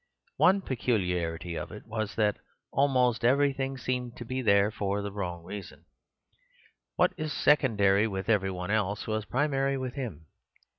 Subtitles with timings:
[0.37, 2.39] One peculiarity of it was that
[2.71, 5.85] almost everything seemed to be there for the wrong reason;
[6.95, 10.25] what is secondary with every one else was primary with him.